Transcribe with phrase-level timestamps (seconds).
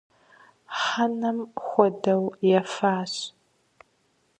[0.79, 2.19] Хьэнэм хуэдэу
[2.59, 3.13] ефащ.